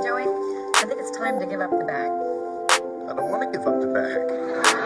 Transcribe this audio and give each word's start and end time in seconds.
Joey, 0.00 0.24
I 0.24 0.84
think 0.86 0.98
it's 1.00 1.10
time 1.10 1.38
to 1.38 1.44
give 1.44 1.60
up 1.60 1.70
the 1.70 1.84
bag. 1.84 2.10
I 3.10 3.14
don't 3.14 3.28
want 3.28 3.42
to 3.52 3.58
give 3.58 3.66
up 3.66 3.78
the 3.78 3.88
bag. 3.88 4.81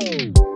Hey. 0.00 0.49